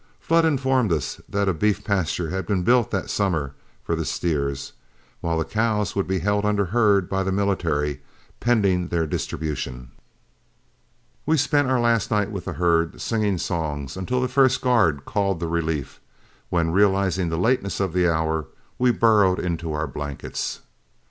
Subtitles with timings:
[0.19, 3.53] Flood informed us that a beef pasture had been built that summer
[3.83, 4.73] for the steers,
[5.19, 8.01] while the cows would be held under herd by the military,
[8.39, 9.91] pending their distribution.
[11.27, 15.39] We spent our last night with the herd singing songs, until the first guard called
[15.39, 16.01] the relief,
[16.49, 18.47] when realizing the lateness of the hour,
[18.79, 20.61] we burrowed into our blankets.